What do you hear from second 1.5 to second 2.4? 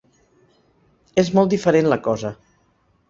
diferent la cosa.